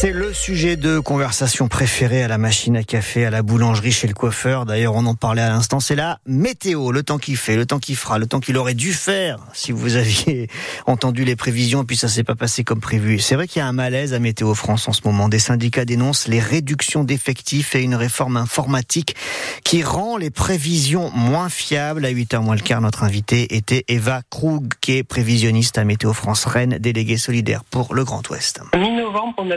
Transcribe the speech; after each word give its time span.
C'est 0.00 0.12
le 0.12 0.32
sujet 0.32 0.76
de 0.76 1.00
conversation 1.00 1.66
préféré 1.66 2.22
à 2.22 2.28
la 2.28 2.38
machine 2.38 2.76
à 2.76 2.84
café, 2.84 3.26
à 3.26 3.30
la 3.30 3.42
boulangerie, 3.42 3.90
chez 3.90 4.06
le 4.06 4.14
coiffeur. 4.14 4.64
D'ailleurs, 4.64 4.94
on 4.94 5.04
en 5.06 5.16
parlait 5.16 5.42
à 5.42 5.48
l'instant. 5.48 5.80
C'est 5.80 5.96
la 5.96 6.20
météo, 6.24 6.92
le 6.92 7.02
temps 7.02 7.18
qu'il 7.18 7.36
fait, 7.36 7.56
le 7.56 7.66
temps 7.66 7.80
qu'il 7.80 7.96
fera, 7.96 8.16
le 8.20 8.28
temps 8.28 8.38
qu'il 8.38 8.56
aurait 8.58 8.74
dû 8.74 8.92
faire 8.92 9.40
si 9.54 9.72
vous 9.72 9.96
aviez 9.96 10.46
entendu 10.86 11.24
les 11.24 11.34
prévisions 11.34 11.82
et 11.82 11.84
puis 11.84 11.96
ça 11.96 12.06
s'est 12.06 12.22
pas 12.22 12.36
passé 12.36 12.62
comme 12.62 12.78
prévu. 12.78 13.18
C'est 13.18 13.34
vrai 13.34 13.48
qu'il 13.48 13.58
y 13.58 13.62
a 13.64 13.66
un 13.66 13.72
malaise 13.72 14.14
à 14.14 14.20
Météo 14.20 14.54
France 14.54 14.86
en 14.86 14.92
ce 14.92 15.00
moment. 15.04 15.28
Des 15.28 15.40
syndicats 15.40 15.84
dénoncent 15.84 16.28
les 16.28 16.38
réductions 16.38 17.02
d'effectifs 17.02 17.74
et 17.74 17.82
une 17.82 17.96
réforme 17.96 18.36
informatique 18.36 19.16
qui 19.64 19.82
rend 19.82 20.16
les 20.16 20.30
prévisions 20.30 21.10
moins 21.12 21.48
fiables. 21.48 22.04
À 22.04 22.12
8h 22.12 22.38
moins 22.38 22.54
le 22.54 22.60
quart, 22.60 22.80
notre 22.80 23.02
invité 23.02 23.56
était 23.56 23.84
Eva 23.88 24.22
Krug, 24.30 24.74
qui 24.80 24.98
est 24.98 25.02
prévisionniste 25.02 25.76
à 25.76 25.82
Météo 25.82 26.12
France 26.12 26.44
Rennes, 26.44 26.78
déléguée 26.78 27.16
solidaire 27.16 27.64
pour 27.64 27.94
le 27.94 28.04
Grand 28.04 28.22
Ouest. 28.30 28.60
Mi-novembre, 28.76 29.34
on 29.38 29.50
a 29.50 29.56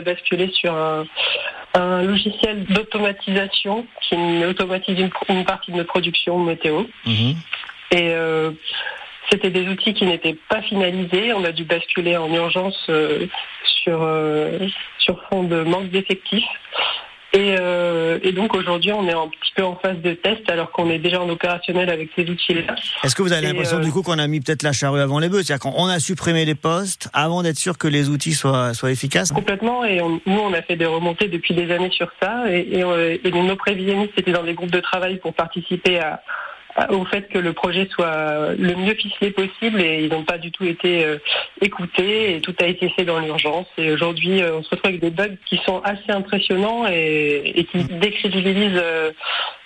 sur 0.52 0.74
un, 0.74 1.04
logiciel 2.02 2.64
d'automatisation 2.64 3.86
qui 4.02 4.16
automatise 4.44 4.98
une, 5.28 5.44
partie 5.44 5.72
de 5.72 5.78
notre 5.78 5.88
production 5.88 6.38
météo. 6.38 6.84
Mhm. 7.06 7.34
Et 7.92 8.10
euh, 8.10 8.50
c'était 9.30 9.50
des 9.50 9.66
outils 9.68 9.94
qui 9.94 10.04
n'étaient 10.04 10.36
pas 10.48 10.60
finalisés. 10.62 11.32
On 11.32 11.44
a 11.44 11.52
dû 11.52 11.64
basculer 11.64 12.16
en 12.16 12.32
urgence 12.32 12.78
euh, 12.88 13.26
sur, 13.64 14.02
euh, 14.02 14.58
sur 14.98 15.22
fond 15.28 15.44
de 15.44 15.62
manque 15.62 15.88
d'effectifs. 15.88 16.44
Euh, 17.34 18.18
et, 18.22 18.32
donc 18.32 18.54
aujourd'hui, 18.54 18.92
on 18.92 19.06
est 19.08 19.12
un 19.12 19.28
petit 19.28 19.52
peu 19.56 19.64
en 19.64 19.76
phase 19.76 19.98
de 19.98 20.12
test 20.12 20.48
alors 20.50 20.70
qu'on 20.70 20.90
est 20.90 20.98
déjà 20.98 21.20
en 21.20 21.28
opérationnel 21.28 21.88
avec 21.88 22.10
ces 22.14 22.28
outils-là. 22.28 22.74
Est-ce 23.02 23.14
que 23.14 23.22
vous 23.22 23.32
avez 23.32 23.46
l'impression 23.46 23.78
du 23.78 23.90
coup 23.90 24.02
qu'on 24.02 24.18
a 24.18 24.26
mis 24.26 24.40
peut-être 24.40 24.62
la 24.62 24.72
charrue 24.72 25.00
avant 25.00 25.18
les 25.18 25.28
bœufs? 25.28 25.42
C'est-à-dire 25.42 25.72
qu'on 25.72 25.86
a 25.86 25.98
supprimé 25.98 26.44
les 26.44 26.54
postes 26.54 27.08
avant 27.12 27.42
d'être 27.42 27.58
sûr 27.58 27.78
que 27.78 27.88
les 27.88 28.08
outils 28.08 28.34
soient, 28.34 28.74
soient 28.74 28.90
efficaces? 28.90 29.32
Complètement. 29.32 29.84
Et 29.84 30.00
nous, 30.00 30.20
on 30.40 30.52
a 30.52 30.62
fait 30.62 30.76
des 30.76 30.86
remontées 30.86 31.28
depuis 31.28 31.54
des 31.54 31.70
années 31.72 31.90
sur 31.90 32.10
ça. 32.20 32.44
Et, 32.50 32.60
et, 32.60 33.26
et 33.26 33.30
nos 33.30 33.56
prévisionnistes 33.56 34.12
étaient 34.18 34.32
dans 34.32 34.44
des 34.44 34.54
groupes 34.54 34.70
de 34.70 34.80
travail 34.80 35.16
pour 35.16 35.32
participer 35.32 36.00
à, 36.00 36.22
au 36.90 37.04
fait 37.04 37.28
que 37.28 37.38
le 37.38 37.52
projet 37.52 37.88
soit 37.90 38.54
le 38.54 38.74
mieux 38.74 38.94
ficelé 38.94 39.30
possible 39.30 39.80
et 39.80 40.04
ils 40.04 40.10
n'ont 40.10 40.24
pas 40.24 40.38
du 40.38 40.50
tout 40.50 40.64
été 40.64 41.04
euh, 41.04 41.18
écoutés 41.60 42.36
et 42.36 42.40
tout 42.40 42.54
a 42.60 42.66
été 42.66 42.88
fait 42.90 43.04
dans 43.04 43.20
l'urgence. 43.20 43.66
Et 43.78 43.92
aujourd'hui, 43.92 44.42
euh, 44.42 44.56
on 44.56 44.62
se 44.62 44.70
retrouve 44.70 44.88
avec 44.88 45.00
des 45.00 45.10
bugs 45.10 45.36
qui 45.46 45.58
sont 45.64 45.80
assez 45.82 46.10
impressionnants 46.10 46.86
et, 46.86 47.66
qui 47.70 47.84
décrédibilisent 47.84 48.80
euh, 48.82 49.12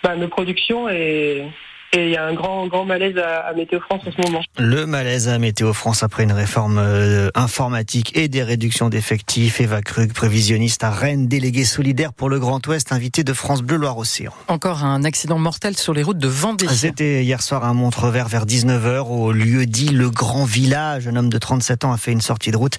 bah, 0.02 0.16
nos 0.16 0.28
productions 0.28 0.88
et, 0.88 1.44
et 1.92 2.06
il 2.06 2.10
y 2.10 2.16
a 2.16 2.24
un 2.24 2.34
grand, 2.34 2.66
grand 2.66 2.84
malaise 2.84 3.16
à, 3.18 3.52
Météo 3.54 3.80
France 3.80 4.02
en 4.06 4.10
ce 4.10 4.28
moment. 4.28 4.42
Le 4.58 4.86
malaise 4.86 5.28
à 5.28 5.38
Météo 5.38 5.72
France 5.72 6.02
après 6.02 6.24
une 6.24 6.32
réforme 6.32 6.78
euh, 6.78 7.30
informatique 7.34 8.16
et 8.16 8.28
des 8.28 8.42
réductions 8.42 8.88
d'effectifs. 8.88 9.60
Eva 9.60 9.82
Krug, 9.82 10.12
prévisionniste 10.12 10.84
à 10.84 10.90
Rennes, 10.90 11.28
déléguée 11.28 11.64
solidaire 11.64 12.12
pour 12.12 12.28
le 12.28 12.38
Grand 12.38 12.64
Ouest, 12.66 12.92
invité 12.92 13.24
de 13.24 13.32
France 13.32 13.62
Bleu 13.62 13.76
Loire-Océan. 13.76 14.32
Encore 14.48 14.84
un 14.84 15.04
accident 15.04 15.38
mortel 15.38 15.76
sur 15.76 15.94
les 15.94 16.02
routes 16.02 16.18
de 16.18 16.28
Vendée. 16.28 16.66
C'était 16.68 17.22
hier 17.22 17.40
soir 17.40 17.64
à 17.64 17.72
Montrevers 17.72 18.28
vers 18.28 18.46
19h 18.46 19.06
au 19.08 19.32
lieu 19.32 19.66
dit 19.66 19.88
Le 19.88 20.10
Grand 20.10 20.44
Village. 20.44 21.08
Un 21.08 21.16
homme 21.16 21.30
de 21.30 21.38
37 21.38 21.84
ans 21.84 21.92
a 21.92 21.96
fait 21.96 22.12
une 22.12 22.20
sortie 22.20 22.50
de 22.50 22.56
route. 22.56 22.76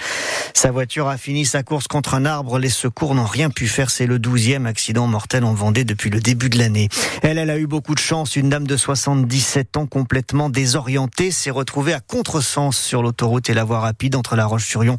Sa 0.53 0.71
voiture 0.71 1.07
a 1.07 1.17
fini 1.17 1.45
sa 1.45 1.63
course 1.63 1.87
contre 1.87 2.13
un 2.13 2.25
arbre. 2.25 2.59
Les 2.59 2.69
secours 2.69 3.15
n'ont 3.15 3.25
rien 3.25 3.49
pu 3.49 3.67
faire. 3.67 3.89
C'est 3.89 4.05
le 4.05 4.19
12e 4.19 4.65
accident 4.65 5.07
mortel 5.07 5.43
en 5.43 5.53
Vendée 5.53 5.85
depuis 5.85 6.09
le 6.09 6.19
début 6.19 6.49
de 6.49 6.57
l'année. 6.57 6.89
Elle, 7.23 7.37
elle 7.37 7.49
a 7.49 7.57
eu 7.57 7.67
beaucoup 7.67 7.95
de 7.95 7.99
chance. 7.99 8.35
Une 8.35 8.49
dame 8.49 8.67
de 8.67 8.77
60 8.77 8.96
77 8.97 9.77
ans 9.77 9.85
complètement 9.85 10.49
désorienté 10.49 11.29
s'est 11.29 11.51
retrouvé 11.51 11.93
à 11.93 11.99
contresens 11.99 12.75
sur 12.75 13.03
l'autoroute 13.03 13.47
et 13.49 13.53
la 13.53 13.63
voie 13.63 13.79
rapide 13.79 14.15
entre 14.15 14.35
La 14.35 14.47
Roche-sur-Yon 14.47 14.97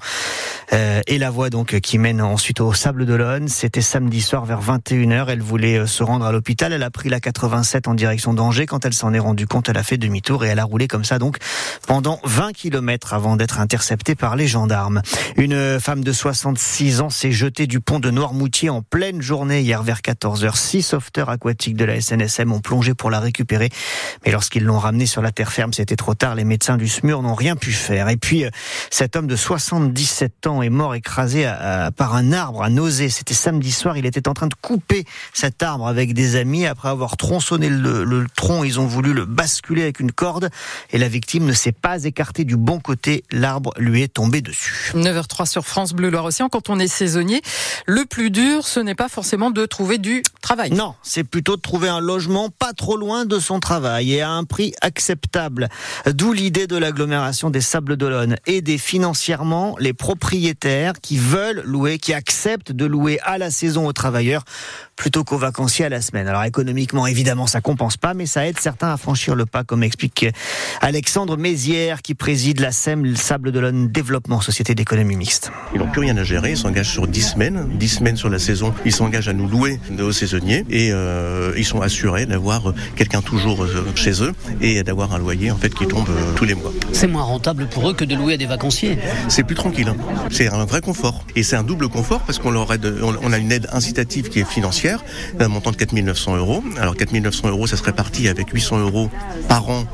euh, 0.72 1.00
et 1.08 1.18
la 1.18 1.30
voie 1.30 1.50
donc 1.50 1.80
qui 1.80 1.98
mène 1.98 2.22
ensuite 2.22 2.60
au 2.60 2.72
Sable 2.72 3.06
d'Olonne. 3.06 3.48
C'était 3.48 3.80
samedi 3.80 4.20
soir 4.20 4.44
vers 4.44 4.62
21h. 4.62 5.26
Elle 5.28 5.42
voulait 5.42 5.78
euh, 5.78 5.86
se 5.86 6.04
rendre 6.04 6.26
à 6.26 6.32
l'hôpital. 6.32 6.72
Elle 6.72 6.84
a 6.84 6.90
pris 6.90 7.08
la 7.08 7.18
87 7.18 7.88
en 7.88 7.94
direction 7.94 8.34
d'Angers. 8.34 8.66
Quand 8.66 8.86
elle 8.86 8.94
s'en 8.94 9.12
est 9.12 9.18
rendue 9.18 9.48
compte, 9.48 9.68
elle 9.68 9.76
a 9.76 9.82
fait 9.82 9.98
demi-tour 9.98 10.44
et 10.44 10.48
elle 10.48 10.60
a 10.60 10.64
roulé 10.64 10.86
comme 10.86 11.04
ça 11.04 11.18
donc 11.18 11.38
pendant 11.86 12.20
20 12.22 12.52
km 12.52 13.14
avant 13.14 13.34
d'être 13.34 13.58
interceptée 13.58 14.14
par 14.14 14.36
les 14.36 14.46
gendarmes. 14.46 15.02
Une 15.36 15.80
femme 15.80 16.04
de 16.04 16.12
66 16.12 17.00
ans 17.00 17.10
s'est 17.10 17.32
jetée 17.32 17.66
du 17.66 17.80
pont 17.80 17.98
de 17.98 18.10
Noirmoutier 18.10 18.70
en 18.70 18.82
pleine 18.82 19.20
journée 19.20 19.62
hier 19.62 19.82
vers 19.82 20.02
14h. 20.02 20.56
Six 20.56 20.82
sauveteurs 20.82 21.30
aquatiques 21.30 21.76
de 21.76 21.84
la 21.84 22.00
SNSM 22.00 22.52
ont 22.52 22.60
plongé 22.60 22.94
pour 22.94 23.10
la 23.10 23.18
récupérer. 23.18 23.70
Mais 24.24 24.32
lorsqu'ils 24.32 24.64
l'ont 24.64 24.78
ramenée 24.78 25.06
sur 25.06 25.22
la 25.22 25.32
terre 25.32 25.52
ferme, 25.52 25.72
c'était 25.72 25.96
trop 25.96 26.14
tard. 26.14 26.34
Les 26.34 26.44
médecins 26.44 26.76
du 26.76 26.88
SMUR 26.88 27.22
n'ont 27.22 27.34
rien 27.34 27.56
pu 27.56 27.72
faire. 27.72 28.08
Et 28.08 28.16
puis, 28.16 28.44
euh, 28.44 28.50
cet 28.90 29.16
homme 29.16 29.26
de 29.26 29.36
77 29.36 30.46
ans 30.46 30.62
est 30.62 30.70
mort 30.70 30.94
écrasé 30.94 31.50
par 31.96 32.14
un 32.14 32.32
arbre 32.32 32.62
à 32.62 32.70
nausée. 32.70 33.08
C'était 33.08 33.34
samedi 33.34 33.72
soir. 33.72 33.96
Il 33.96 34.06
était 34.06 34.28
en 34.28 34.34
train 34.34 34.46
de 34.46 34.54
couper 34.60 35.04
cet 35.32 35.62
arbre 35.62 35.86
avec 35.86 36.14
des 36.14 36.36
amis. 36.36 36.66
Après 36.66 36.88
avoir 36.88 37.16
tronçonné 37.16 37.68
le, 37.68 38.26
tronc, 38.34 38.64
ils 38.64 38.80
ont 38.80 38.86
voulu 38.86 39.12
le 39.12 39.24
basculer 39.24 39.82
avec 39.82 40.00
une 40.00 40.12
corde. 40.12 40.50
Et 40.90 40.98
la 40.98 41.08
victime 41.08 41.44
ne 41.44 41.52
s'est 41.52 41.72
pas 41.72 42.04
écartée 42.04 42.44
du 42.44 42.56
bon 42.56 42.80
côté. 42.80 43.24
L'arbre 43.30 43.72
lui 43.78 44.02
est 44.02 44.12
tombé 44.12 44.40
dessus. 44.40 44.92
9h03 44.94 45.46
sur 45.46 45.64
France 45.64 45.92
Bleu 45.92 46.10
Loire-Océan. 46.10 46.48
Quand 46.48 46.70
on 46.70 46.78
est 46.78 46.88
saisonnier, 46.88 47.42
le 47.86 48.04
plus 48.04 48.30
dur, 48.30 48.66
ce 48.66 48.80
n'est 48.80 48.94
pas 48.94 49.08
forcément 49.08 49.50
de 49.50 49.66
trouver 49.66 49.98
du 49.98 50.22
travail. 50.40 50.70
Non, 50.70 50.94
c'est 51.02 51.24
plutôt 51.24 51.56
de 51.56 51.62
trouver 51.62 51.88
un 51.88 52.00
logement 52.00 52.50
pas 52.50 52.72
trop 52.72 52.96
loin 52.96 53.24
de 53.24 53.38
son 53.38 53.60
travail 53.60 53.77
et 53.84 54.20
à 54.20 54.30
un 54.30 54.44
prix 54.44 54.74
acceptable. 54.80 55.68
D'où 56.06 56.32
l'idée 56.32 56.66
de 56.66 56.76
l'agglomération 56.76 57.50
des 57.50 57.60
Sables 57.60 57.96
d'Olonne. 57.96 58.36
Aider 58.46 58.78
financièrement 58.78 59.76
les 59.78 59.92
propriétaires 59.92 60.94
qui 61.00 61.18
veulent 61.18 61.62
louer, 61.64 61.98
qui 61.98 62.14
acceptent 62.14 62.72
de 62.72 62.86
louer 62.86 63.18
à 63.22 63.38
la 63.38 63.50
saison 63.50 63.86
aux 63.86 63.92
travailleurs 63.92 64.44
plutôt 64.96 65.22
qu'aux 65.22 65.38
vacanciers 65.38 65.84
à 65.84 65.88
la 65.88 66.00
semaine. 66.00 66.26
Alors 66.26 66.42
économiquement, 66.42 67.06
évidemment, 67.06 67.46
ça 67.46 67.60
compense 67.60 67.96
pas, 67.96 68.14
mais 68.14 68.26
ça 68.26 68.46
aide 68.46 68.58
certains 68.58 68.92
à 68.92 68.96
franchir 68.96 69.36
le 69.36 69.46
pas, 69.46 69.62
comme 69.62 69.82
explique 69.82 70.26
Alexandre 70.80 71.36
Mézières, 71.36 72.02
qui 72.02 72.14
préside 72.14 72.60
la 72.60 72.72
SEM, 72.72 73.04
le 73.04 73.14
Sable 73.14 73.52
d'Olonne 73.52 73.88
Développement, 73.88 74.40
Société 74.40 74.74
d'économie 74.74 75.16
mixte. 75.16 75.52
Ils 75.72 75.78
n'ont 75.78 75.88
plus 75.88 76.00
rien 76.00 76.16
à 76.16 76.24
gérer, 76.24 76.50
ils 76.50 76.56
s'engagent 76.56 76.90
sur 76.90 77.06
10 77.06 77.22
semaines, 77.22 77.68
10 77.78 77.88
semaines 77.88 78.16
sur 78.16 78.28
la 78.28 78.40
saison, 78.40 78.74
ils 78.84 78.92
s'engagent 78.92 79.28
à 79.28 79.32
nous 79.32 79.48
louer 79.48 79.78
aux 80.00 80.12
saisonniers 80.12 80.64
et 80.68 80.90
euh, 80.92 81.52
ils 81.56 81.64
sont 81.64 81.80
assurés 81.80 82.26
d'avoir 82.26 82.74
quelqu'un 82.96 83.22
toujours 83.22 83.67
chez 83.94 84.22
eux 84.22 84.32
et 84.60 84.82
d'avoir 84.82 85.14
un 85.14 85.18
loyer 85.18 85.50
en 85.50 85.56
fait 85.56 85.74
qui 85.74 85.86
tombe 85.86 86.08
euh, 86.08 86.34
tous 86.36 86.44
les 86.44 86.54
mois. 86.54 86.72
C'est 86.92 87.06
moins 87.06 87.22
rentable 87.22 87.66
pour 87.66 87.88
eux 87.88 87.94
que 87.94 88.04
de 88.04 88.14
louer 88.14 88.34
à 88.34 88.36
des 88.36 88.46
vacanciers. 88.46 88.98
C'est 89.28 89.44
plus 89.44 89.56
tranquille, 89.56 89.88
hein. 89.88 89.96
c'est 90.30 90.48
un 90.48 90.64
vrai 90.64 90.80
confort 90.80 91.24
et 91.36 91.42
c'est 91.42 91.56
un 91.56 91.62
double 91.62 91.88
confort 91.88 92.20
parce 92.20 92.38
qu'on 92.38 92.50
leur 92.50 92.72
aide, 92.72 92.94
on 93.02 93.32
a 93.32 93.38
une 93.38 93.52
aide 93.52 93.68
incitative 93.72 94.28
qui 94.28 94.40
est 94.40 94.48
financière, 94.48 95.04
d'un 95.38 95.48
montant 95.48 95.70
de 95.70 95.76
4900 95.76 96.36
euros. 96.36 96.62
Alors 96.80 96.96
4900 96.96 97.48
euros, 97.48 97.66
ça 97.66 97.76
se 97.76 97.82
répartit 97.82 98.28
avec 98.28 98.50
800 98.50 98.78
euros 98.78 99.10
par 99.48 99.68
an, 99.68 99.84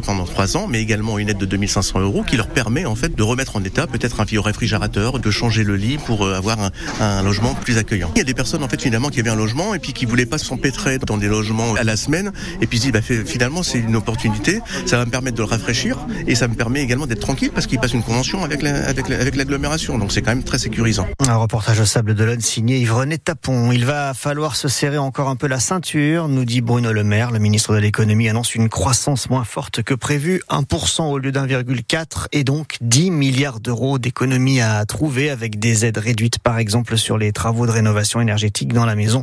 pendant 0.00 0.24
trois 0.24 0.56
ans, 0.56 0.66
mais 0.68 0.80
également 0.80 1.18
une 1.18 1.28
aide 1.28 1.38
de 1.38 1.46
2500 1.46 2.00
euros 2.00 2.22
qui 2.22 2.36
leur 2.36 2.48
permet 2.48 2.84
en 2.84 2.94
fait 2.94 3.14
de 3.14 3.22
remettre 3.22 3.56
en 3.56 3.64
état 3.64 3.86
peut-être 3.86 4.20
un 4.20 4.24
vieux 4.24 4.40
réfrigérateur, 4.40 5.18
de 5.18 5.30
changer 5.30 5.64
le 5.64 5.76
lit 5.76 5.98
pour 5.98 6.24
euh, 6.24 6.34
avoir 6.34 6.70
un, 7.00 7.22
logement 7.22 7.54
plus 7.54 7.78
accueillant. 7.78 8.10
Il 8.14 8.18
y 8.18 8.20
a 8.22 8.24
des 8.24 8.34
personnes 8.34 8.62
en 8.62 8.68
fait 8.68 8.80
finalement 8.80 9.08
qui 9.08 9.20
avaient 9.20 9.30
un 9.30 9.36
logement 9.36 9.74
et 9.74 9.78
puis 9.78 9.92
qui 9.92 10.06
voulaient 10.06 10.26
pas 10.26 10.38
s'empêtrer 10.38 10.98
dans 10.98 11.16
des 11.16 11.28
logements 11.28 11.74
à 11.74 11.84
la 11.84 11.96
semaine 11.96 12.32
et 12.60 12.66
puis 12.66 12.78
se 12.78 12.84
disent 12.84 12.92
bah, 12.92 13.00
finalement 13.24 13.62
c'est 13.62 13.78
une 13.78 13.96
opportunité, 13.96 14.60
ça 14.86 14.98
va 14.98 15.04
me 15.04 15.10
permettre 15.10 15.36
de 15.36 15.42
le 15.42 15.48
rafraîchir 15.48 15.98
et 16.26 16.34
ça 16.34 16.48
me 16.48 16.54
permet 16.54 16.80
également 16.82 17.06
d'être 17.06 17.20
tranquille 17.20 17.50
parce 17.54 17.66
qu'il 17.66 17.78
passe 17.78 17.92
une 17.92 18.02
convention 18.02 18.44
avec 18.44 18.62
avec 18.64 19.36
l'agglomération. 19.36 19.98
Donc 19.98 20.12
c'est 20.12 20.22
quand 20.22 20.30
même 20.30 20.44
très 20.44 20.58
sécurisant. 20.58 21.06
Un 21.26 21.36
reportage 21.36 21.80
au 21.80 21.84
Sable 21.84 22.14
de 22.14 22.36
signé 22.40 22.78
Yves-René 22.78 23.18
Tapon. 23.18 23.72
Il 23.72 23.84
va 23.84 24.14
falloir 24.14 24.56
se 24.56 24.68
serrer 24.68 24.98
encore 24.98 25.28
un 25.28 25.36
peu 25.36 25.46
la 25.46 25.60
ceinture, 25.60 26.28
nous 26.28 26.44
dit 26.44 26.60
Bruno 26.60 26.92
Le 26.92 27.04
Maire. 27.04 27.30
Le 27.30 27.38
ministre 27.38 27.74
de 27.74 27.78
l'économie 27.78 28.28
annonce 28.28 28.54
une 28.54 28.68
croissance 28.68 29.28
moins 29.28 29.44
forte 29.44 29.82
que 29.82 29.94
prévu, 29.94 30.40
1% 30.48 31.02
au 31.02 31.18
lieu 31.18 31.32
d'1,4 31.32 32.26
et 32.32 32.44
donc 32.44 32.76
10 32.80 33.10
milliards 33.10 33.60
d'euros 33.60 33.98
d'économies 33.98 34.60
à 34.60 34.84
trouver 34.86 35.30
avec 35.30 35.58
des 35.58 35.84
aides 35.84 35.98
réduites 35.98 36.38
par 36.38 36.58
exemple 36.58 36.96
sur 36.96 37.18
les 37.18 37.32
travaux 37.32 37.66
de 37.66 37.72
rénovation 37.72 38.20
énergétique 38.20 38.72
dans 38.72 38.86
la 38.86 38.94
maison, 38.94 39.22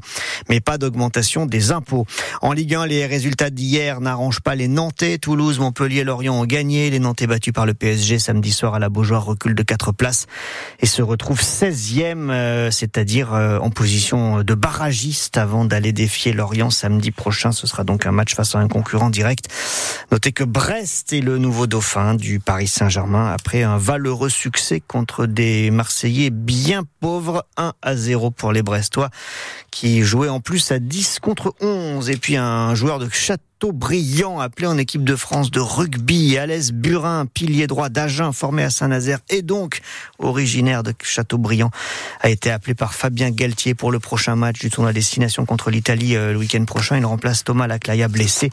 mais 0.50 0.60
pas 0.60 0.78
d'augmentation 0.78 1.46
des 1.46 1.72
impôts. 1.72 2.06
En 2.42 2.52
Ligue 2.52 2.76
1, 2.76 2.86
les 2.86 3.06
résultats 3.06 3.50
d'hier 3.50 3.89
n'arrangent 4.00 4.42
pas 4.42 4.56
les 4.56 4.68
Nantais. 4.68 5.18
Toulouse, 5.18 5.58
Montpellier, 5.60 6.04
Lorient 6.04 6.40
ont 6.40 6.46
gagné. 6.46 6.90
Les 6.90 7.00
Nantais 7.00 7.26
battus 7.28 7.52
par 7.52 7.66
le 7.66 7.74
PSG 7.74 8.20
samedi 8.20 8.52
soir 8.52 8.76
à 8.76 8.80
la 8.80 8.90
Beaujoire 8.90 9.26
reculent 9.26 9.56
de 9.56 9.64
4 9.64 9.92
places 9.92 10.28
et 10.80 10.86
se 10.86 11.02
retrouvent 11.02 11.42
16e, 11.42 12.30
euh, 12.30 12.72
c'est-à-dire 12.72 13.34
euh, 13.34 13.58
en 13.60 13.72
position 13.72 14.44
de 14.44 14.54
barragiste 14.54 15.38
avant 15.38 15.66
d'aller 15.66 15.92
défier 15.92 16.32
Lorient 16.32 16.70
samedi 16.70 17.12
prochain. 17.12 17.52
Ce 17.52 17.66
sera 17.66 17.84
donc 17.84 18.06
un 18.06 18.12
match 18.12 18.36
face 18.36 18.54
à 18.54 18.60
un 18.60 18.68
concurrent 18.68 19.10
direct. 19.10 19.48
Notez 20.12 20.32
que 20.32 20.44
Brest 20.44 21.12
est 21.12 21.22
le 21.22 21.40
nouveau 21.40 21.66
dauphin 21.66 22.14
du 22.14 22.40
Paris 22.40 22.68
Saint-Germain 22.68 23.32
après 23.32 23.64
un 23.64 23.78
valeureux 23.78 24.30
succès 24.30 24.80
contre 24.80 25.26
des 25.26 25.72
Marseillais 25.72 26.30
bien 26.30 26.84
pauvres. 27.00 27.46
1 27.58 27.74
à 27.82 27.96
0 27.96 28.32
pour 28.32 28.52
les 28.52 28.62
Brestois 28.62 29.10
qui 29.72 30.02
jouaient 30.02 30.30
en 30.30 30.40
plus 30.40 30.72
à 30.72 30.80
10 30.80 31.20
contre 31.20 31.54
11. 31.62 32.10
Et 32.10 32.18
puis 32.18 32.38
un 32.38 32.76
joueur 32.76 33.00
de 33.00 33.10
Château 33.10 33.44
Châteaubriand, 33.60 34.40
appelé 34.40 34.68
en 34.68 34.78
équipe 34.78 35.04
de 35.04 35.18
France 35.18 35.52
de 35.52 35.60
rugby. 35.60 36.38
Alès 36.38 36.72
Burin, 36.72 37.26
pilier 37.26 37.68
droit 37.68 37.90
d'Agen, 37.90 38.32
formé 38.32 38.64
à 38.64 38.70
Saint-Nazaire 38.70 39.20
et 39.30 39.42
donc 39.42 39.82
originaire 40.18 40.82
de 40.82 40.94
Châteaubriand, 41.04 41.70
a 42.22 42.30
été 42.30 42.52
appelé 42.52 42.74
par 42.74 42.94
Fabien 42.94 43.32
Galtier 43.32 43.76
pour 43.76 43.92
le 43.92 44.00
prochain 44.00 44.38
match 44.38 44.60
du 44.60 44.70
tournoi 44.70 44.94
destination 44.94 45.46
contre 45.46 45.72
l'Italie 45.72 46.16
euh, 46.16 46.32
le 46.32 46.40
week-end 46.40 46.64
prochain. 46.64 46.96
Il 46.96 47.06
remplace 47.06 47.44
Thomas 47.44 47.68
Laclaya 47.68 48.08
blessé. 48.08 48.50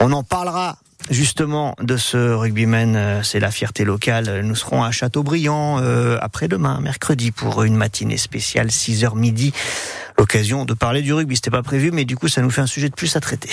On 0.00 0.10
en 0.10 0.24
parlera 0.24 0.76
justement 1.08 1.76
de 1.80 1.96
ce 1.96 2.16
rugbyman, 2.16 2.96
euh, 2.96 3.22
c'est 3.22 3.38
la 3.38 3.52
fierté 3.52 3.84
locale. 3.84 4.40
Nous 4.42 4.56
serons 4.56 4.82
à 4.82 4.90
Châteaubriand 4.90 5.78
euh, 5.80 6.18
après-demain, 6.20 6.80
mercredi, 6.80 7.30
pour 7.30 7.62
une 7.62 7.76
matinée 7.76 8.16
spéciale, 8.16 8.68
6h 8.68 9.16
midi. 9.16 9.52
L'occasion 10.18 10.64
de 10.64 10.74
parler 10.74 11.02
du 11.02 11.12
rugby, 11.12 11.36
c'était 11.36 11.50
pas 11.50 11.62
prévu, 11.62 11.92
mais 11.92 12.04
du 12.04 12.16
coup, 12.16 12.26
ça 12.26 12.42
nous 12.42 12.50
fait 12.50 12.60
un 12.60 12.66
sujet 12.66 12.88
de 12.88 12.94
plus 12.94 13.14
à 13.14 13.20
traiter. 13.20 13.50